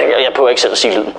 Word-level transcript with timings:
Jeg, 0.00 0.22
jeg 0.22 0.32
prøver 0.36 0.48
ikke 0.48 0.60
selv 0.60 0.72
at 0.72 0.78
sige 0.78 0.94
lyden. 0.94 1.14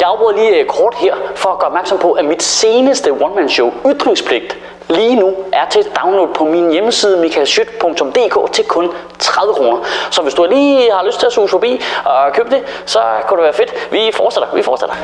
Jeg 0.00 0.08
afbryder 0.08 0.36
lige 0.36 0.60
øh, 0.60 0.66
kort 0.66 0.94
her 0.98 1.14
for 1.34 1.48
at 1.48 1.58
gøre 1.58 1.68
opmærksom 1.68 1.98
på, 1.98 2.12
at 2.12 2.24
mit 2.24 2.42
seneste 2.42 3.10
one-man-show, 3.10 3.72
Ytringspligt, 3.90 4.58
lige 4.90 5.16
nu 5.16 5.34
er 5.52 5.68
til 5.70 5.82
download 6.02 6.28
på 6.34 6.44
min 6.44 6.72
hjemmeside 6.72 7.20
michaelschyt.dk 7.20 8.52
til 8.52 8.64
kun 8.64 8.90
30 9.18 9.54
kroner. 9.54 9.78
Så 10.10 10.22
hvis 10.22 10.34
du 10.34 10.46
lige 10.50 10.90
har 10.92 11.06
lyst 11.06 11.18
til 11.18 11.26
at 11.26 11.32
suge 11.32 11.48
forbi 11.48 11.80
og 12.04 12.32
købe 12.34 12.50
det, 12.50 12.62
så 12.86 13.00
kunne 13.28 13.36
det 13.36 13.44
være 13.44 13.52
fedt. 13.52 13.92
Vi 13.92 14.10
fortsætter, 14.14 14.54
vi 14.54 14.62
fortsætter. 14.62 14.94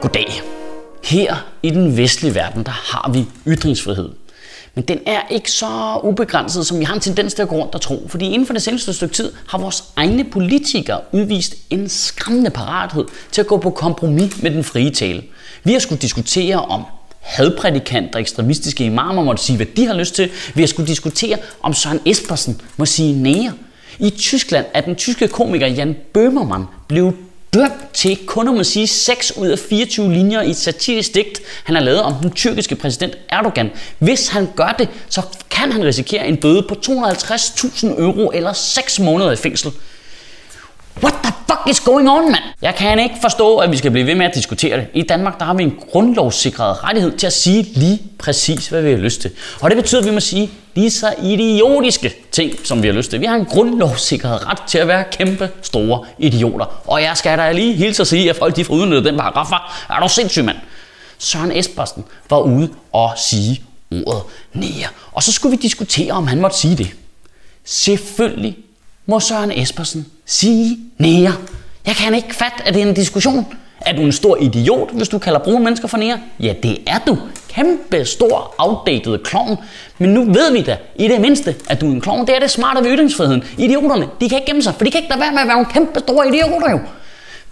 Goddag. 0.00 0.42
Her 1.04 1.34
i 1.62 1.70
den 1.70 1.96
vestlige 1.96 2.34
verden, 2.34 2.62
der 2.62 2.70
har 2.92 3.10
vi 3.12 3.26
ytringsfrihed. 3.46 4.10
Men 4.78 4.84
den 4.84 4.98
er 5.06 5.20
ikke 5.30 5.50
så 5.50 6.00
ubegrænset, 6.04 6.66
som 6.66 6.78
vi 6.78 6.84
har 6.84 6.94
en 6.94 7.00
tendens 7.00 7.34
til 7.34 7.42
at 7.42 7.48
gå 7.48 7.56
rundt 7.56 7.74
og 7.74 7.80
tro. 7.80 8.06
Fordi 8.08 8.24
inden 8.24 8.46
for 8.46 8.52
det 8.52 8.62
seneste 8.62 8.92
stykke 8.92 9.14
tid 9.14 9.32
har 9.48 9.58
vores 9.58 9.84
egne 9.96 10.24
politikere 10.24 11.00
udvist 11.12 11.54
en 11.70 11.88
skræmmende 11.88 12.50
parathed 12.50 13.04
til 13.32 13.40
at 13.40 13.46
gå 13.46 13.56
på 13.56 13.70
kompromis 13.70 14.42
med 14.42 14.50
den 14.50 14.64
frie 14.64 14.90
tale. 14.90 15.22
Vi 15.64 15.72
har 15.72 15.78
skulle 15.78 16.00
diskutere 16.00 16.64
om 16.64 16.84
hadprædikanter 17.20 18.14
og 18.14 18.20
ekstremistiske 18.20 18.84
imamer 18.84 19.22
måtte 19.22 19.42
sige, 19.42 19.56
hvad 19.56 19.66
de 19.66 19.86
har 19.86 19.94
lyst 19.94 20.14
til. 20.14 20.30
Vi 20.54 20.62
har 20.62 20.66
skulle 20.66 20.88
diskutere, 20.88 21.38
om 21.62 21.74
Søren 21.74 22.00
Espersen 22.06 22.60
må 22.76 22.86
sige 22.86 23.22
nære. 23.22 23.52
I 23.98 24.10
Tyskland 24.10 24.66
er 24.74 24.80
den 24.80 24.96
tyske 24.96 25.28
komiker 25.28 25.66
Jan 25.66 25.96
Böhmermann 26.18 26.62
blevet 26.88 27.14
dømt 27.54 27.92
til 27.94 28.18
kun 28.26 28.58
at 28.58 28.66
sige 28.66 28.86
6 28.86 29.36
ud 29.36 29.46
af 29.46 29.58
24 29.58 30.12
linjer 30.12 30.42
i 30.42 30.50
et 30.50 30.56
satirisk 30.56 31.14
digt, 31.14 31.40
han 31.64 31.74
har 31.74 31.82
lavet 31.82 32.02
om 32.02 32.14
den 32.22 32.32
tyrkiske 32.32 32.74
præsident 32.74 33.18
Erdogan. 33.28 33.70
Hvis 33.98 34.28
han 34.28 34.48
gør 34.56 34.74
det, 34.78 34.88
så 35.08 35.22
kan 35.50 35.72
han 35.72 35.84
risikere 35.84 36.28
en 36.28 36.36
bøde 36.36 36.62
på 36.68 36.74
250.000 36.86 37.86
euro 37.86 38.30
eller 38.34 38.52
6 38.52 39.00
måneder 39.00 39.32
i 39.32 39.36
fængsel. 39.36 39.72
What 41.02 41.14
the 41.22 41.32
fuck 41.46 41.60
is 41.70 41.80
going 41.80 42.10
on, 42.10 42.24
mand? 42.30 42.44
Jeg 42.62 42.74
kan 42.74 42.98
ikke 42.98 43.14
forstå, 43.20 43.56
at 43.56 43.72
vi 43.72 43.76
skal 43.76 43.90
blive 43.90 44.06
ved 44.06 44.14
med 44.14 44.26
at 44.26 44.34
diskutere 44.34 44.76
det. 44.76 44.86
I 44.94 45.02
Danmark 45.02 45.38
der 45.38 45.44
har 45.44 45.54
vi 45.54 45.62
en 45.62 45.78
grundlovssikret 45.90 46.84
rettighed 46.84 47.18
til 47.18 47.26
at 47.26 47.32
sige 47.32 47.62
lige 47.62 48.02
præcis, 48.18 48.68
hvad 48.68 48.82
vi 48.82 48.90
har 48.90 48.98
lyst 48.98 49.20
til. 49.20 49.30
Og 49.60 49.70
det 49.70 49.76
betyder, 49.76 50.00
at 50.00 50.06
vi 50.06 50.10
må 50.10 50.20
sige 50.20 50.50
lige 50.74 50.90
så 50.90 51.14
idiotiske 51.22 52.14
ting, 52.32 52.52
som 52.64 52.82
vi 52.82 52.88
har 52.88 52.94
lyst 52.94 53.10
til. 53.10 53.20
Vi 53.20 53.26
har 53.26 53.34
en 53.36 53.44
grundlovssikret 53.44 54.46
ret 54.46 54.62
til 54.66 54.78
at 54.78 54.88
være 54.88 55.04
kæmpe 55.12 55.50
store 55.62 56.04
idioter. 56.18 56.82
Og 56.86 57.02
jeg 57.02 57.16
skal 57.16 57.38
da 57.38 57.52
lige 57.52 57.74
hilse 57.74 58.02
at 58.02 58.06
sige, 58.06 58.30
at 58.30 58.36
folk 58.36 58.56
de 58.56 58.64
får 58.64 58.74
udnyttet 58.74 59.04
den 59.04 59.16
paragraf. 59.16 59.52
Er 59.90 60.00
du 60.00 60.08
sindssyg, 60.08 60.44
mand? 60.44 60.56
Søren 61.18 61.52
Espersen 61.52 62.04
var 62.30 62.40
ude 62.40 62.70
og 62.92 63.10
sige 63.16 63.62
ordet 63.90 64.22
nære. 64.52 64.88
Og 65.12 65.22
så 65.22 65.32
skulle 65.32 65.56
vi 65.56 65.62
diskutere, 65.62 66.12
om 66.12 66.26
han 66.26 66.40
måtte 66.40 66.56
sige 66.56 66.76
det. 66.76 66.90
Selvfølgelig 67.64 68.56
må 69.08 69.20
Søren 69.20 69.52
Espersen 69.52 70.06
sige 70.26 70.78
nære. 70.98 71.32
Jeg 71.86 71.94
kan 71.94 72.14
ikke 72.14 72.34
fatte, 72.34 72.56
at 72.66 72.74
det 72.74 72.82
er 72.82 72.86
en 72.86 72.94
diskussion. 72.94 73.46
Er 73.80 73.96
du 73.96 74.02
en 74.02 74.12
stor 74.12 74.36
idiot, 74.36 74.90
hvis 74.92 75.08
du 75.08 75.18
kalder 75.18 75.38
brune 75.38 75.64
mennesker 75.64 75.88
for 75.88 75.96
nære? 75.96 76.20
Ja, 76.40 76.54
det 76.62 76.78
er 76.86 76.98
du. 77.06 77.18
Kæmpe 77.48 78.04
stor, 78.04 78.54
outdated 78.58 79.18
klovn. 79.24 79.56
Men 79.98 80.10
nu 80.10 80.24
ved 80.24 80.52
vi 80.52 80.62
da, 80.62 80.76
i 80.96 81.08
det 81.08 81.20
mindste, 81.20 81.56
at 81.68 81.80
du 81.80 81.86
er 81.86 81.90
en 81.90 82.00
klovn. 82.00 82.26
Det 82.26 82.36
er 82.36 82.40
det 82.40 82.50
smarte 82.50 82.84
ved 82.84 82.94
ytringsfriheden. 82.94 83.44
Idioterne, 83.58 84.08
de 84.20 84.28
kan 84.28 84.38
ikke 84.38 84.46
gemme 84.46 84.62
sig, 84.62 84.74
for 84.74 84.84
de 84.84 84.90
kan 84.90 85.00
ikke 85.00 85.10
lade 85.10 85.20
være 85.20 85.32
med 85.32 85.40
at 85.40 85.46
være 85.46 85.56
nogle 85.56 85.70
kæmpe 85.72 86.00
store 86.00 86.28
idioter 86.28 86.70
jo. 86.70 86.78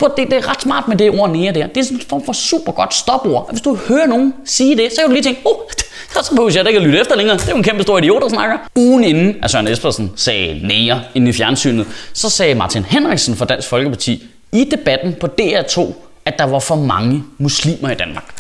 For 0.01 0.07
det, 0.09 0.31
det 0.31 0.37
er 0.37 0.51
ret 0.51 0.63
smart 0.63 0.89
med 0.89 0.97
det 0.97 1.21
ord 1.21 1.31
nære 1.31 1.53
der. 1.53 1.67
Det 1.67 1.77
er 1.77 1.85
sådan 1.85 1.99
en 1.99 2.05
form 2.09 2.25
for 2.25 2.33
super 2.33 2.73
godt 2.73 2.95
stopord. 2.95 3.51
Hvis 3.51 3.61
du 3.61 3.75
hører 3.89 4.07
nogen 4.07 4.35
sige 4.45 4.77
det, 4.77 4.93
så 4.93 4.97
kan 5.01 5.09
du 5.09 5.13
lige 5.13 5.25
tænke, 5.25 5.41
oh, 5.45 5.57
så 6.25 6.31
behøver 6.31 6.51
jeg 6.55 6.65
da 6.65 6.69
ikke 6.69 6.81
at 6.81 6.87
lytte 6.87 7.01
efter 7.01 7.17
længere. 7.17 7.37
Det 7.37 7.47
er 7.47 7.51
jo 7.51 7.57
en 7.57 7.63
kæmpe 7.63 7.83
stor 7.83 7.99
idiot, 7.99 8.23
der 8.23 8.29
snakker. 8.29 8.59
Ugen 8.77 9.05
inden, 9.05 9.37
at 9.43 9.51
Søren 9.51 9.69
Espersen 9.69 10.13
sagde 10.17 10.61
nære 10.67 11.03
inde 11.15 11.29
i 11.29 11.33
fjernsynet, 11.33 11.87
så 12.13 12.31
sagde 12.31 12.55
Martin 12.55 12.85
Henriksen 12.85 13.37
fra 13.37 13.45
Dansk 13.45 13.69
Folkeparti 13.69 14.27
i 14.53 14.65
debatten 14.71 15.15
på 15.21 15.29
DR2, 15.41 15.93
at 16.25 16.39
der 16.39 16.45
var 16.45 16.59
for 16.59 16.75
mange 16.75 17.25
muslimer 17.39 17.91
i 17.91 17.95
Danmark. 17.95 18.35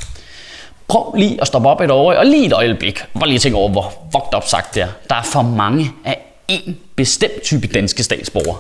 Prøv 0.89 1.15
lige 1.17 1.41
at 1.41 1.47
stoppe 1.47 1.69
op 1.69 1.81
et 1.81 1.91
øje, 1.91 2.19
og 2.19 2.27
lige 2.27 2.47
et 2.47 2.53
øjeblik. 2.53 3.05
Bare 3.15 3.29
lige 3.29 3.39
tænke 3.39 3.59
over, 3.59 3.69
hvor 3.69 3.93
vogt 4.13 4.35
op 4.35 4.49
sagt 4.49 4.75
det 4.75 4.83
er. 4.83 4.89
Der 5.11 5.17
er 5.17 5.23
for 5.23 5.43
mange 5.43 5.93
af 6.05 6.19
en 6.49 6.79
bestemt 6.97 7.43
type 7.43 7.67
danske 7.67 8.03
statsborgere. 8.03 8.57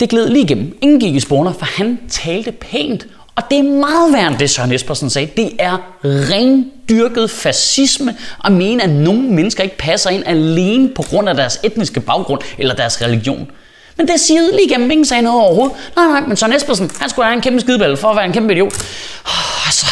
Det 0.00 0.08
gled 0.08 0.28
lige 0.28 0.44
igennem. 0.44 0.78
Ingen 0.80 1.00
gik 1.00 1.14
i 1.14 1.20
sporene, 1.20 1.54
for 1.58 1.66
han 1.66 1.98
talte 2.08 2.52
pænt. 2.52 3.06
Og 3.40 3.50
det 3.50 3.58
er 3.58 3.62
meget 3.62 4.12
værd 4.12 4.38
det, 4.38 4.50
Søren 4.50 4.72
Espersen 4.72 5.10
sagde. 5.10 5.28
Det 5.36 5.50
er 5.58 5.76
rendyrket 6.04 7.30
fascisme 7.30 8.16
at 8.44 8.52
mene, 8.52 8.82
at 8.82 8.90
nogle 8.90 9.22
mennesker 9.22 9.62
ikke 9.64 9.78
passer 9.78 10.10
ind 10.10 10.22
alene 10.26 10.88
på 10.88 11.02
grund 11.02 11.28
af 11.28 11.34
deres 11.34 11.60
etniske 11.62 12.00
baggrund 12.00 12.40
eller 12.58 12.74
deres 12.74 13.02
religion. 13.02 13.50
Men 13.96 14.08
det 14.08 14.20
siger 14.20 14.40
lige 14.52 14.66
igennem. 14.66 14.90
Ingen 14.90 15.04
sagde 15.04 15.22
noget 15.22 15.42
overhovedet. 15.42 15.76
Nej, 15.96 16.06
nej, 16.06 16.20
men 16.20 16.36
Søren 16.36 16.52
Espersen, 16.52 16.90
han 17.00 17.10
skulle 17.10 17.26
have 17.26 17.34
en 17.34 17.40
kæmpe 17.40 17.60
skideball 17.60 17.96
for 17.96 18.08
at 18.08 18.16
være 18.16 18.24
en 18.24 18.32
kæmpe 18.32 18.52
idiot. 18.52 18.72
Oh, 19.24 19.66
altså, 19.66 19.86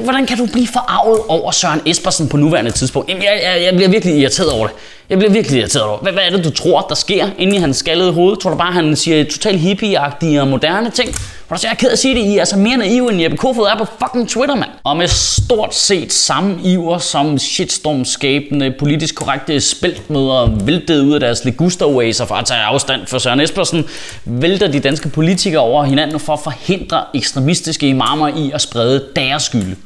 hvordan 0.00 0.26
kan 0.26 0.38
du 0.38 0.46
blive 0.46 0.66
forarvet 0.66 1.20
over 1.28 1.50
Søren 1.50 1.80
Espersen 1.86 2.28
på 2.28 2.36
nuværende 2.36 2.70
tidspunkt? 2.70 3.08
Jeg, 3.10 3.18
jeg, 3.22 3.62
jeg 3.62 3.74
bliver 3.74 3.88
virkelig 3.88 4.18
irriteret 4.18 4.50
over 4.50 4.66
det. 4.66 4.76
Jeg 5.10 5.18
bliver 5.18 5.32
virkelig 5.32 5.58
irriteret 5.58 5.84
over. 5.84 5.98
Hvad, 5.98 6.12
hvad 6.12 6.22
er 6.22 6.30
det, 6.30 6.44
du 6.44 6.50
tror, 6.50 6.80
der 6.88 6.94
sker 6.94 7.28
inde 7.38 7.56
i 7.56 7.58
hans 7.58 7.76
skaldede 7.76 8.12
hoved? 8.12 8.36
Tror 8.36 8.50
du 8.50 8.56
bare, 8.56 8.72
han 8.72 8.96
siger 8.96 9.24
totalt 9.24 9.60
hippie 9.60 10.00
og 10.40 10.48
moderne 10.48 10.90
ting? 10.90 11.14
Og 11.54 11.60
så 11.60 11.66
er 11.66 11.70
jeg 11.70 11.78
ked 11.78 11.88
af 11.88 11.92
at 11.92 11.98
sige 11.98 12.14
det, 12.14 12.20
I 12.20 12.36
er 12.36 12.40
altså 12.40 12.56
mere 12.56 12.76
naive, 12.76 13.12
end 13.12 13.22
Jeppe 13.22 13.36
Kofod 13.36 13.66
er 13.66 13.78
på 13.78 13.84
fucking 13.84 14.28
Twitter, 14.28 14.54
mand. 14.54 14.70
Og 14.84 14.96
med 14.96 15.08
stort 15.08 15.74
set 15.74 16.12
samme 16.12 16.60
iver 16.64 16.98
som 16.98 17.38
shitstorm-skabende, 17.38 18.74
politisk 18.78 19.14
korrekte 19.14 19.60
spæltmøder 19.60 20.64
væltede 20.64 21.04
ud 21.04 21.14
af 21.14 21.20
deres 21.20 21.44
liguster 21.44 22.24
for 22.28 22.34
at 22.34 22.46
tage 22.46 22.60
afstand 22.60 23.06
for 23.06 23.18
Søren 23.18 23.40
Espersen, 23.40 23.84
vælter 24.24 24.66
de 24.68 24.80
danske 24.80 25.08
politikere 25.08 25.60
over 25.60 25.84
hinanden 25.84 26.20
for 26.20 26.32
at 26.32 26.40
forhindre 26.40 27.04
ekstremistiske 27.14 27.88
imamer 27.88 28.28
i 28.28 28.50
at 28.54 28.60
sprede 28.60 29.08
deres 29.16 29.42
skyld. 29.42 29.76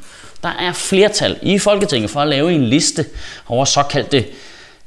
Der 0.43 0.51
er 0.59 0.73
flertal 0.73 1.37
i 1.41 1.59
Folketinget 1.59 2.09
for 2.09 2.19
at 2.19 2.27
lave 2.27 2.53
en 2.53 2.63
liste 2.63 3.05
over 3.47 3.65
såkaldte 3.65 4.25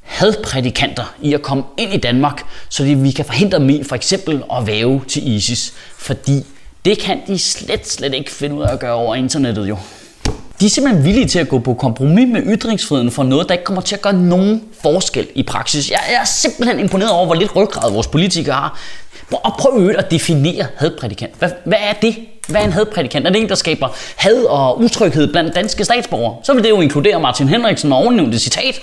hadprædikanter 0.02 1.14
i 1.22 1.34
at 1.34 1.42
komme 1.42 1.64
ind 1.78 1.94
i 1.94 1.98
Danmark, 1.98 2.44
så 2.68 2.84
vi 2.84 3.10
kan 3.10 3.24
forhindre 3.24 3.58
dem 3.58 3.70
i 3.70 3.84
for 3.84 3.96
eksempel 3.96 4.42
at 4.56 4.66
væve 4.66 5.00
til 5.08 5.28
ISIS, 5.28 5.72
fordi 5.98 6.44
det 6.84 6.98
kan 6.98 7.20
de 7.26 7.38
slet, 7.38 7.88
slet 7.88 8.14
ikke 8.14 8.30
finde 8.30 8.54
ud 8.54 8.62
af 8.62 8.72
at 8.72 8.80
gøre 8.80 8.94
over 8.94 9.14
internettet 9.14 9.68
jo. 9.68 9.76
De 10.60 10.66
er 10.66 10.70
simpelthen 10.70 11.04
villige 11.04 11.26
til 11.26 11.38
at 11.38 11.48
gå 11.48 11.58
på 11.58 11.74
kompromis 11.74 12.28
med 12.28 12.42
ytringsfriheden 12.46 13.10
for 13.10 13.22
noget, 13.22 13.48
der 13.48 13.54
ikke 13.54 13.64
kommer 13.64 13.82
til 13.82 13.94
at 13.94 14.02
gøre 14.02 14.12
nogen 14.12 14.62
forskel 14.82 15.26
i 15.34 15.42
praksis. 15.42 15.90
Jeg 15.90 16.00
er 16.20 16.24
simpelthen 16.24 16.80
imponeret 16.80 17.10
over, 17.10 17.26
hvor 17.26 17.34
lidt 17.34 17.56
ryggrad 17.56 17.92
vores 17.92 18.06
politikere 18.06 18.54
har. 18.54 18.78
Og 19.32 19.54
prøv 19.58 19.92
at 19.98 20.10
definere 20.10 20.66
hadprædikant. 20.76 21.32
Hvad, 21.38 21.50
hvad 21.64 21.78
er 21.80 21.92
det? 21.92 22.16
Hvad 22.48 22.60
er 22.60 22.64
en 22.64 22.72
hadprædikant? 22.72 23.26
Er 23.26 23.30
det 23.30 23.40
en, 23.40 23.48
der 23.48 23.54
skaber 23.54 23.88
had 24.16 24.44
og 24.44 24.80
utryghed 24.80 25.32
blandt 25.32 25.54
danske 25.54 25.84
statsborgere? 25.84 26.36
Så 26.42 26.54
vil 26.54 26.62
det 26.62 26.70
jo 26.70 26.80
inkludere 26.80 27.20
Martin 27.20 27.48
Henriksen 27.48 27.92
og 27.92 27.98
ovennævnte 27.98 28.38
citat. 28.38 28.80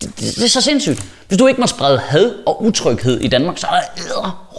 Det, 0.00 0.20
det, 0.20 0.34
det 0.36 0.44
er 0.44 0.48
så 0.48 0.60
sindssygt. 0.60 1.02
Hvis 1.28 1.38
du 1.38 1.46
ikke 1.46 1.60
må 1.60 1.66
sprede 1.66 1.98
had 1.98 2.32
og 2.46 2.64
utryghed 2.64 3.20
i 3.20 3.28
Danmark, 3.28 3.58
så 3.58 3.66
er 3.66 3.80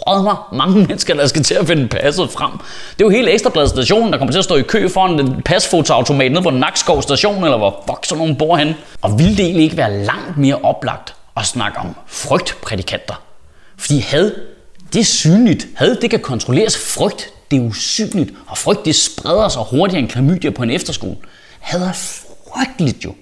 der 0.06 0.22
mig 0.22 0.36
mange 0.52 0.74
mennesker, 0.86 1.14
der 1.14 1.26
skal 1.26 1.42
til 1.42 1.54
at 1.54 1.66
finde 1.66 1.88
passet 1.88 2.30
frem. 2.30 2.50
Det 2.98 3.00
er 3.00 3.04
jo 3.04 3.08
hele 3.08 3.30
Ekstrabladet 3.32 3.70
stationen, 3.70 4.12
der 4.12 4.18
kommer 4.18 4.32
til 4.32 4.38
at 4.38 4.44
stå 4.44 4.56
i 4.56 4.62
kø 4.62 4.88
foran 4.88 5.18
den 5.18 5.42
pasfotoautomat 5.42 6.32
nede 6.32 6.42
på 6.42 6.50
Nakskov 6.50 7.02
station, 7.02 7.44
eller 7.44 7.58
hvor 7.58 7.84
fuck 7.90 8.04
så 8.04 8.14
nogen 8.14 8.36
bor 8.36 8.56
hen. 8.56 8.74
Og 9.02 9.18
ville 9.18 9.36
det 9.36 9.44
egentlig 9.44 9.64
ikke 9.64 9.76
være 9.76 10.04
langt 10.04 10.36
mere 10.38 10.58
oplagt 10.62 11.14
at 11.36 11.46
snakke 11.46 11.78
om 11.78 11.96
frygtprædikanter? 12.06 13.22
Fordi 13.78 13.98
had, 13.98 14.32
det 14.92 15.00
er 15.00 15.04
synligt. 15.04 15.66
Had, 15.76 15.96
det 15.96 16.10
kan 16.10 16.20
kontrolleres. 16.20 16.78
Frygt, 16.94 17.28
det 17.50 17.56
er 17.56 17.60
usynligt. 17.60 18.30
Og 18.46 18.58
frygt, 18.58 18.84
det 18.84 18.96
spreder 18.96 19.48
sig 19.48 19.62
hurtigere 19.70 20.02
end 20.02 20.08
klamydia 20.08 20.50
på 20.50 20.62
en 20.62 20.70
efterskole. 20.70 21.16
Had 21.60 21.82
er 21.82 21.92
frygteligt 21.92 23.04
jo. 23.04 23.14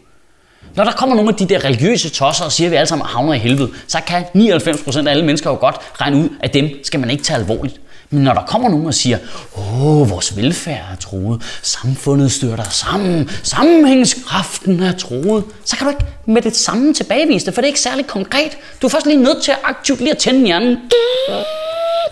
Når 0.74 0.84
der 0.84 0.92
kommer 0.92 1.16
nogle 1.16 1.30
af 1.30 1.36
de 1.36 1.48
der 1.48 1.64
religiøse 1.64 2.08
tosser 2.08 2.44
og 2.44 2.52
siger, 2.52 2.68
at 2.68 2.72
vi 2.72 2.76
alle 2.76 2.86
sammen 2.86 3.06
havner 3.06 3.32
i 3.34 3.38
helvede, 3.38 3.70
så 3.88 4.00
kan 4.06 4.24
99% 4.36 5.06
af 5.06 5.10
alle 5.10 5.24
mennesker 5.24 5.50
jo 5.50 5.56
godt 5.56 5.76
regne 6.00 6.16
ud, 6.16 6.28
at 6.41 6.54
dem 6.54 6.70
skal 6.82 7.00
man 7.00 7.10
ikke 7.10 7.24
tage 7.24 7.38
alvorligt. 7.38 7.80
Men 8.10 8.24
når 8.24 8.34
der 8.34 8.42
kommer 8.42 8.68
nogen 8.68 8.86
og 8.86 8.94
siger, 8.94 9.18
åh, 9.56 10.10
vores 10.10 10.36
velfærd 10.36 10.84
er 10.92 10.97
troet, 10.97 11.42
samfundet 11.62 12.32
styrter 12.32 12.65
sammen, 12.70 13.30
sammenhængskraften 13.42 14.82
er 14.82 14.92
troet, 14.92 15.44
så 15.65 15.76
kan 15.76 15.86
du 15.86 15.91
ikke 15.91 16.04
med 16.26 16.42
det 16.42 16.56
samme 16.56 16.94
tilbagevise 16.94 17.47
det, 17.47 17.54
for 17.54 17.60
det 17.60 17.66
er 17.66 17.71
ikke 17.71 17.80
særlig 17.80 18.06
konkret. 18.06 18.59
Du 18.82 18.86
er 18.86 18.91
først 18.91 19.06
lige 19.06 19.22
nødt 19.22 19.42
til 19.42 19.50
at 19.50 19.59
aktivt 19.64 19.98
lige 19.98 20.10
at 20.10 20.18
tænde 20.18 20.47
hjernen 20.47 20.78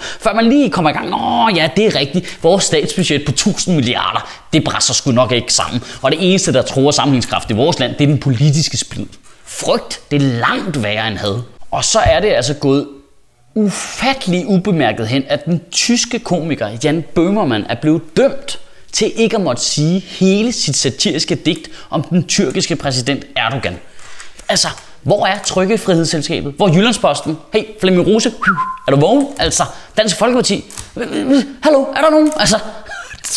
før 0.01 0.35
man 0.35 0.49
lige 0.49 0.71
kommer 0.71 0.91
i 0.91 0.93
gang. 0.93 1.15
Åh 1.15 1.57
ja, 1.57 1.69
det 1.77 1.87
er 1.87 1.95
rigtigt. 1.95 2.39
Vores 2.43 2.65
statsbudget 2.65 3.25
på 3.25 3.31
1000 3.31 3.77
milliarder, 3.77 4.29
det 4.53 4.65
brænder 4.65 4.93
sgu 4.93 5.11
nok 5.11 5.33
ikke 5.33 5.53
sammen. 5.53 5.83
Og 6.03 6.13
det 6.13 6.19
eneste, 6.31 6.53
der 6.53 6.63
tror 6.63 6.91
sammenhængskraft 6.91 7.51
i 7.51 7.55
vores 7.55 7.79
land, 7.79 7.95
det 7.95 8.01
er 8.01 8.09
den 8.09 8.19
politiske 8.19 8.77
splid. 8.77 9.07
Frygt, 9.45 10.01
det 10.11 10.17
er 10.23 10.27
langt 10.27 10.83
værre 10.83 11.09
end 11.09 11.17
had. 11.17 11.41
Og 11.71 11.85
så 11.85 11.99
er 11.99 12.21
det 12.21 12.29
altså 12.29 12.55
gået 12.55 12.87
ufattelig 13.55 14.47
ubemærket 14.47 15.09
hen, 15.09 15.25
at 15.29 15.45
den 15.45 15.61
tyske 15.71 16.19
komiker 16.19 16.69
Jan 16.85 17.05
Böhmermann 17.19 17.67
er 17.69 17.77
blevet 17.81 18.03
dømt 18.17 18.59
til 18.93 19.13
ikke 19.17 19.37
at 19.37 19.43
måtte 19.43 19.63
sige 19.63 20.01
hele 20.01 20.53
sit 20.53 20.77
satiriske 20.77 21.35
digt 21.35 21.69
om 21.91 22.03
den 22.03 22.25
tyrkiske 22.25 22.77
præsident 22.77 23.25
Erdogan. 23.37 23.79
Altså, 24.49 24.69
hvor 25.03 25.27
er 25.27 25.39
Trykkefrihedsselskabet? 25.39 26.53
Hvor 26.57 26.69
er 26.69 26.75
Jyllandsposten? 26.75 27.39
Hey, 27.53 27.65
Flemming 27.81 28.07
Rose, 28.07 28.33
er 28.87 28.91
du 28.91 29.01
vågen? 29.01 29.27
Altså, 29.39 29.65
Dansk 29.97 30.17
Folkeparti, 30.17 30.65
hallo, 31.63 31.83
er 31.83 32.01
der 32.01 32.11
nogen? 32.11 32.33
Altså, 32.37 32.59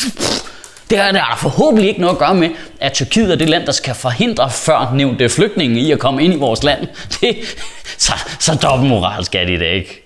det 0.89 0.97
er 0.97 1.11
der 1.11 1.35
forhåbentlig 1.37 1.89
ikke 1.89 2.01
noget 2.01 2.13
at 2.13 2.19
gøre 2.19 2.33
med, 2.33 2.49
at 2.79 2.93
Tyrkiet 2.93 3.31
er 3.31 3.35
det 3.35 3.49
land, 3.49 3.65
der 3.65 3.71
skal 3.71 3.95
forhindre 3.95 4.49
før 4.49 4.91
nævnte 4.93 5.29
flygtninge 5.29 5.79
i 5.79 5.91
at 5.91 5.99
komme 5.99 6.23
ind 6.23 6.33
i 6.33 6.37
vores 6.37 6.63
land. 6.63 6.87
Det, 7.21 7.37
så, 7.97 8.13
så 8.39 8.55
dobbeltmoral 8.55 9.25
skal 9.25 9.47
de 9.47 9.59
det 9.59 9.73
ikke. 9.73 10.05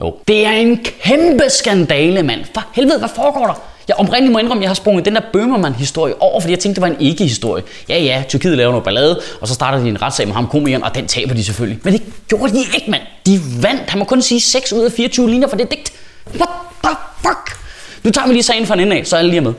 Jo. 0.00 0.16
Det 0.28 0.46
er 0.46 0.50
en 0.50 0.84
kæmpe 1.02 1.50
skandale, 1.50 2.22
mand. 2.22 2.44
For 2.54 2.64
helvede, 2.72 2.98
hvad 2.98 3.08
foregår 3.14 3.46
der? 3.46 3.54
Jeg 3.88 3.96
oprindeligt 3.96 4.32
må 4.32 4.38
indrømme, 4.38 4.60
at 4.60 4.62
jeg 4.62 4.70
har 4.70 4.74
sprunget 4.74 5.04
den 5.04 5.14
der 5.14 5.20
Bøhmermann-historie 5.32 6.22
over, 6.22 6.40
fordi 6.40 6.52
jeg 6.52 6.58
tænkte, 6.58 6.80
det 6.80 6.88
var 6.88 6.94
en 6.96 7.00
ikke-historie. 7.00 7.62
Ja, 7.88 7.98
ja, 8.02 8.22
Tyrkiet 8.28 8.56
laver 8.56 8.70
noget 8.70 8.84
ballade, 8.84 9.20
og 9.40 9.48
så 9.48 9.54
starter 9.54 9.78
de 9.78 9.88
en 9.88 10.02
retssag 10.02 10.26
med 10.26 10.34
ham 10.34 10.46
komikeren, 10.46 10.84
og 10.84 10.94
den 10.94 11.06
taber 11.06 11.34
de 11.34 11.44
selvfølgelig. 11.44 11.80
Men 11.84 11.92
det 11.92 12.02
gjorde 12.28 12.52
de 12.52 12.58
ikke, 12.58 12.90
mand. 12.90 13.02
De 13.26 13.40
vandt. 13.62 13.90
Han 13.90 13.98
må 13.98 14.04
kun 14.04 14.22
sige 14.22 14.40
6 14.40 14.72
ud 14.72 14.84
af 14.84 14.92
24 14.92 15.30
linjer 15.30 15.48
for 15.48 15.56
det 15.56 15.70
digt. 15.70 15.92
What 16.34 16.48
the 16.84 16.96
fuck? 17.22 17.58
Nu 18.04 18.10
tager 18.10 18.26
vi 18.26 18.32
lige 18.32 18.42
sagen 18.42 18.66
fra 18.66 18.74
en 18.74 18.80
ende 18.80 18.96
af, 18.96 19.06
så 19.06 19.16
er 19.16 19.18
alle 19.18 19.30
lige 19.30 19.40
med. 19.40 19.52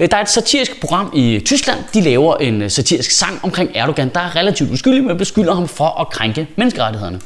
Øh, 0.00 0.08
der 0.10 0.16
er 0.16 0.20
et 0.20 0.28
satirisk 0.30 0.80
program 0.80 1.12
i 1.14 1.40
Tyskland. 1.44 1.78
De 1.94 2.00
laver 2.00 2.36
en 2.36 2.62
øh, 2.62 2.70
satirisk 2.70 3.10
sang 3.10 3.40
omkring 3.42 3.70
Erdogan, 3.74 4.08
der 4.08 4.20
er 4.20 4.36
relativt 4.36 4.70
uskyldig, 4.70 5.04
men 5.04 5.18
beskylder 5.18 5.54
ham 5.54 5.68
for 5.68 6.00
at 6.00 6.10
krænke 6.10 6.48
menneskerettighederne. 6.56 7.20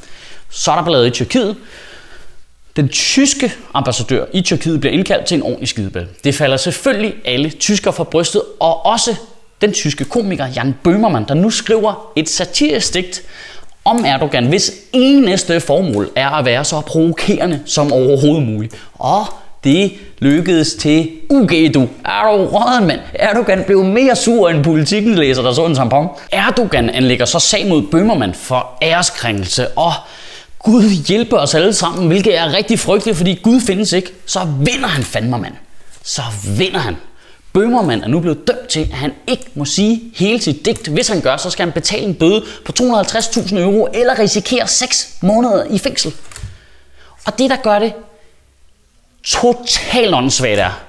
Så 0.50 0.70
er 0.70 0.76
der 0.76 0.84
ballade 0.84 1.06
i 1.06 1.10
Tyrkiet. 1.10 1.56
Den 2.76 2.88
tyske 2.88 3.52
ambassadør 3.74 4.24
i 4.32 4.40
Tyrkiet 4.40 4.80
bliver 4.80 4.92
indkaldt 4.92 5.26
til 5.26 5.34
en 5.34 5.42
ordentlig 5.42 5.68
skideball. 5.68 6.06
Det 6.24 6.34
falder 6.34 6.56
selvfølgelig 6.56 7.14
alle 7.24 7.50
tyskere 7.50 7.92
for 7.92 8.04
brystet, 8.04 8.42
og 8.60 8.86
også 8.86 9.14
den 9.60 9.72
tyske 9.72 10.04
komiker 10.04 10.46
Jan 10.56 10.74
Böhmermann, 10.88 11.24
der 11.28 11.34
nu 11.34 11.50
skriver 11.50 12.12
et 12.16 12.28
satirisk 12.28 12.94
digt 12.94 13.22
om 13.84 14.04
Erdogan, 14.04 14.46
hvis 14.46 14.72
eneste 14.92 15.60
formål 15.60 16.10
er 16.16 16.28
at 16.28 16.44
være 16.44 16.64
så 16.64 16.80
provokerende 16.80 17.60
som 17.66 17.92
overhovedet 17.92 18.42
muligt. 18.42 18.74
Og 18.94 19.24
det 19.64 19.92
lykkedes 20.18 20.74
til 20.74 21.10
UG, 21.30 21.50
du. 21.74 21.88
Er 22.04 22.36
du 22.36 22.46
røden, 22.46 22.86
mand? 22.86 23.00
Erdogan 23.14 23.64
blev 23.66 23.84
mere 23.84 24.16
sur 24.16 24.48
end 24.48 24.64
politikken 24.64 25.14
læser, 25.14 25.42
der 25.42 25.52
så 25.52 25.66
en 25.66 25.74
tampon. 25.74 26.08
Erdogan 26.32 26.90
anlægger 26.90 27.24
så 27.24 27.38
sag 27.38 27.66
mod 27.68 27.82
Bømmermand 27.82 28.34
for 28.34 28.68
æreskrænkelse, 28.82 29.68
og 29.68 29.92
Gud 30.64 30.82
hjælpe 30.82 31.38
os 31.38 31.54
alle 31.54 31.72
sammen, 31.72 32.06
hvilket 32.06 32.38
er 32.38 32.52
rigtig 32.52 32.78
frygteligt, 32.78 33.16
fordi 33.16 33.34
Gud 33.34 33.60
findes 33.60 33.92
ikke. 33.92 34.12
Så 34.26 34.44
vinder 34.60 34.88
han 34.88 35.04
fandme, 35.04 35.38
mand. 35.38 35.54
Så 36.02 36.22
vinder 36.58 36.80
han. 36.80 36.96
Bømmermand 37.52 38.02
er 38.02 38.08
nu 38.08 38.20
blevet 38.20 38.48
dømt 38.48 38.68
til, 38.68 38.80
at 38.80 38.98
han 38.98 39.12
ikke 39.26 39.50
må 39.54 39.64
sige 39.64 40.12
hele 40.14 40.40
sit 40.40 40.64
digt. 40.64 40.88
Hvis 40.88 41.08
han 41.08 41.20
gør, 41.20 41.36
så 41.36 41.50
skal 41.50 41.66
han 41.66 41.72
betale 41.72 42.02
en 42.02 42.14
bøde 42.14 42.44
på 42.64 42.72
250.000 42.80 43.58
euro, 43.58 43.88
eller 43.94 44.18
risikere 44.18 44.68
6 44.68 45.16
måneder 45.22 45.64
i 45.64 45.78
fængsel. 45.78 46.14
Og 47.26 47.38
det, 47.38 47.50
der 47.50 47.56
gør 47.56 47.78
det 47.78 47.92
totalt 49.24 50.14
åndssvagt 50.14 50.58
er, 50.60 50.80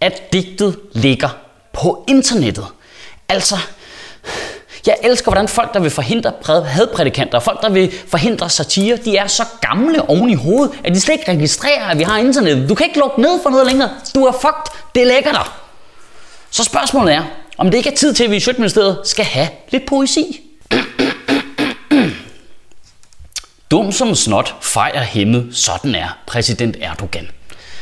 at 0.00 0.32
digtet 0.32 0.78
ligger 0.92 1.28
på 1.72 2.04
internettet. 2.08 2.66
Altså, 3.28 3.56
jeg 4.86 4.96
elsker, 5.02 5.30
hvordan 5.30 5.48
folk, 5.48 5.74
der 5.74 5.80
vil 5.80 5.90
forhindre 5.90 6.32
hadprædikanter, 6.66 7.40
folk, 7.40 7.62
der 7.62 7.70
vil 7.70 7.92
forhindre 8.08 8.50
satire, 8.50 8.96
de 8.96 9.16
er 9.16 9.26
så 9.26 9.44
gamle 9.60 10.08
oven 10.08 10.30
i 10.30 10.34
hovedet, 10.34 10.74
at 10.84 10.94
de 10.94 11.00
slet 11.00 11.14
ikke 11.14 11.32
registrerer, 11.32 11.84
at 11.84 11.98
vi 11.98 12.02
har 12.02 12.18
internet. 12.18 12.68
Du 12.68 12.74
kan 12.74 12.86
ikke 12.86 12.98
lukke 12.98 13.20
ned 13.20 13.42
for 13.42 13.50
noget 13.50 13.66
længere. 13.66 13.90
Du 14.14 14.24
er 14.24 14.32
fucked. 14.32 14.72
Det 14.94 15.06
lægger 15.06 15.32
dig. 15.32 15.44
Så 16.50 16.64
spørgsmålet 16.64 17.14
er, 17.14 17.22
om 17.58 17.70
det 17.70 17.78
ikke 17.78 17.90
er 17.90 17.94
tid 17.94 18.14
til, 18.14 18.24
at 18.24 18.30
vi 18.30 18.36
i 18.36 18.40
Sjøtministeriet 18.40 18.98
skal 19.04 19.24
have 19.24 19.48
lidt 19.70 19.86
poesi. 19.86 20.40
Dum 23.70 23.92
som 23.92 24.14
snot 24.14 24.54
fejrer 24.60 25.02
hemmet, 25.02 25.48
sådan 25.52 25.94
er 25.94 26.18
præsident 26.26 26.76
Erdogan. 26.80 27.28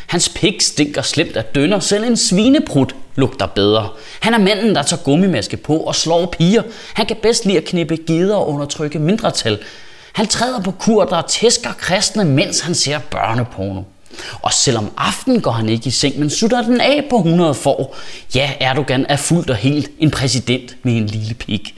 Hans 0.06 0.29
pik 0.29 0.62
stinker 0.62 1.03
slemt 1.03 1.37
af 1.37 1.45
dønner, 1.45 1.81
selv 1.81 2.05
en 2.05 2.17
svineprut 2.17 2.95
lugter 3.16 3.46
bedre. 3.46 3.88
Han 4.20 4.34
er 4.34 4.38
manden, 4.38 4.75
der 4.75 4.82
tager 4.82 5.02
gummimaske 5.02 5.56
på 5.56 5.76
og 5.76 5.94
slår 5.94 6.26
piger. 6.26 6.62
Han 6.94 7.06
kan 7.06 7.16
bedst 7.22 7.44
lide 7.44 7.58
at 7.58 7.64
knippe 7.64 7.99
geder 8.06 8.37
og 8.37 8.49
undertrykke 8.49 8.99
mindretal. 8.99 9.58
Han 10.12 10.26
træder 10.26 10.61
på 10.61 10.70
kurder 10.70 11.16
og 11.16 11.28
tæsker 11.28 11.72
kristne, 11.72 12.25
mens 12.25 12.61
han 12.61 12.75
ser 12.75 12.99
børneporno. 12.99 13.82
Og 14.43 14.52
selvom 14.52 14.90
aften 14.96 15.40
går 15.40 15.50
han 15.50 15.69
ikke 15.69 15.87
i 15.87 15.90
seng, 15.90 16.19
men 16.19 16.31
sutter 16.31 16.62
den 16.62 16.81
af 16.81 17.05
på 17.11 17.16
100 17.16 17.55
for. 17.55 17.94
Ja, 18.34 18.50
Erdogan 18.61 19.06
er 19.08 19.17
fuldt 19.17 19.50
og 19.50 19.56
helt 19.56 19.90
en 19.99 20.10
præsident 20.10 20.76
med 20.82 20.96
en 20.96 21.06
lille 21.06 21.34
pik 21.34 21.75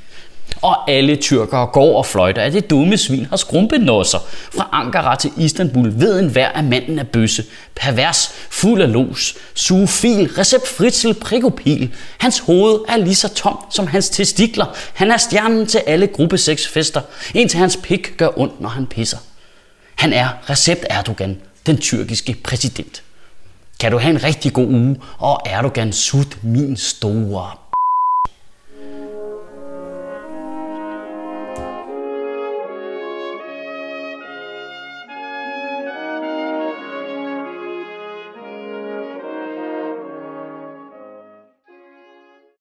og 0.62 0.90
alle 0.90 1.16
tyrkere 1.16 1.66
går 1.66 1.98
og 1.98 2.06
fløjter, 2.06 2.42
at 2.42 2.52
det 2.52 2.70
dumme 2.70 2.96
svin 2.96 3.26
har 3.30 3.36
skrumpenåser. 3.36 4.18
Fra 4.56 4.68
Ankara 4.72 5.16
til 5.16 5.30
Istanbul 5.36 5.92
ved 6.00 6.20
en 6.20 6.36
at 6.36 6.64
manden 6.64 6.98
er 6.98 7.04
bøsse, 7.04 7.44
pervers, 7.74 8.30
fuld 8.50 8.82
af 8.82 8.92
los, 8.92 9.34
sugefil, 9.54 10.28
receptfritsel, 10.38 11.14
prikopil. 11.14 11.90
Hans 12.18 12.38
hoved 12.38 12.80
er 12.88 12.96
lige 12.96 13.14
så 13.14 13.28
tom 13.28 13.58
som 13.70 13.86
hans 13.86 14.08
testikler. 14.08 14.66
Han 14.94 15.10
er 15.10 15.16
stjernen 15.16 15.66
til 15.66 15.82
alle 15.86 16.06
gruppe 16.06 16.38
6 16.38 16.68
fester, 16.68 17.00
indtil 17.34 17.58
hans 17.58 17.78
pik 17.82 18.16
gør 18.16 18.38
ondt, 18.38 18.60
når 18.60 18.68
han 18.68 18.86
pisser. 18.86 19.18
Han 19.94 20.12
er 20.12 20.28
Recep 20.50 20.84
Erdogan, 20.90 21.36
den 21.66 21.78
tyrkiske 21.78 22.36
præsident. 22.44 23.02
Kan 23.80 23.92
du 23.92 23.98
have 23.98 24.10
en 24.10 24.24
rigtig 24.24 24.52
god 24.52 24.66
uge, 24.66 24.96
og 25.18 25.40
Erdogan 25.46 25.92
sut 25.92 26.38
min 26.42 26.76
store 26.76 27.50